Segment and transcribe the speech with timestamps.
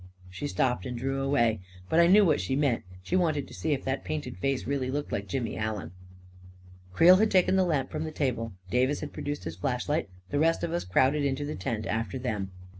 [0.31, 1.59] She stopped and drew away.
[1.87, 4.89] But I knew what she meant; she wanted to see if that painted face really
[4.89, 5.91] looked like Jimmy Allen.
[6.91, 10.63] Creel had taken the lamp from the table; Davis had produced his flashlight; the rest
[10.63, 12.49] of us crowded into the tent after them.